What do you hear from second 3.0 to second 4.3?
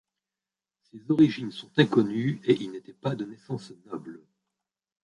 de naissance noble.